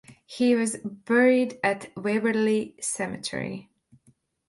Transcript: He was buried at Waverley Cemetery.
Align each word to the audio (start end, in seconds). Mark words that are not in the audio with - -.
He 0.25 0.55
was 0.55 0.77
buried 0.83 1.59
at 1.63 1.95
Waverley 1.95 2.75
Cemetery. 2.81 3.69